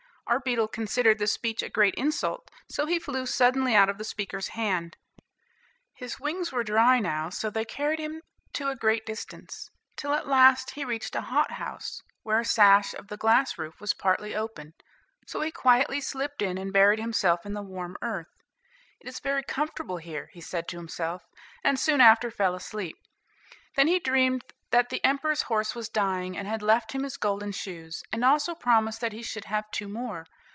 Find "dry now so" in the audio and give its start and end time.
6.63-7.49